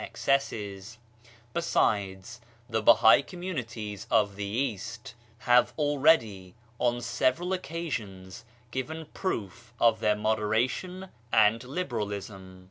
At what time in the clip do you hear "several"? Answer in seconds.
7.01-7.53